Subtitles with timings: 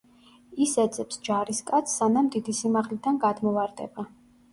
[0.65, 4.07] ის ეძებს ჯარისკაცს, სანამ დიდი სიმაღლიდან გადმოვარდება.